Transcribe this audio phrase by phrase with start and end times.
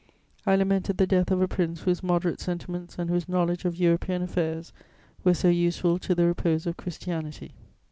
[0.47, 4.23] I lamented the death of a Prince whose moderate sentiments and whose knowledge of European
[4.23, 4.73] affairs
[5.23, 7.53] were so useful to the repose of Christianity.